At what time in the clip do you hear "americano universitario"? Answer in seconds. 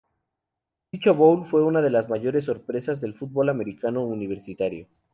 3.49-4.87